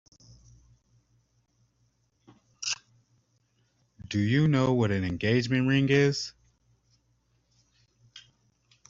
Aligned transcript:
Do 4.07 4.17
you 4.17 4.47
know 4.47 4.73
what 4.73 4.89
an 4.89 5.03
engagement 5.03 5.67
ring 5.67 5.89
is? 5.89 6.33